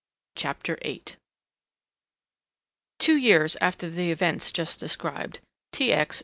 [0.35, 1.03] CHAPTER VIII
[2.97, 5.41] Two years after the events just described,
[5.73, 5.93] T.
[5.93, 6.19] X.